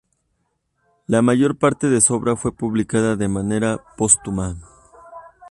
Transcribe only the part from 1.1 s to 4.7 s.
mayor parte de su obra fue publicada de manera póstuma.